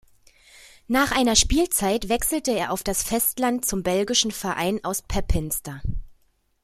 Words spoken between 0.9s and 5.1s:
einer Spielzeit wechselte er auf das Festland zum belgischen Verein aus